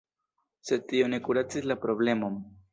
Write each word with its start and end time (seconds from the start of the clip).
Sed 0.69 0.87
tio 0.93 1.11
ne 1.15 1.21
kuracis 1.29 1.71
la 1.73 1.81
problemon. 1.87 2.45